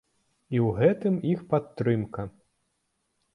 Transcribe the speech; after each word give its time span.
І 0.55 0.61
ў 0.61 0.69
гэтым 0.79 1.19
іх 1.33 1.43
падтрымка. 1.51 2.27